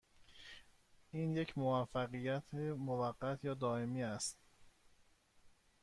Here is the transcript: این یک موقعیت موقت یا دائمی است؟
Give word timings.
این 1.11 1.33
یک 1.37 1.57
موقعیت 1.57 2.53
موقت 2.53 3.43
یا 3.45 3.53
دائمی 3.53 4.03
است؟ 4.03 4.37